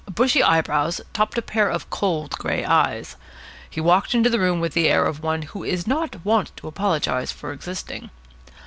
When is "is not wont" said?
5.63-6.51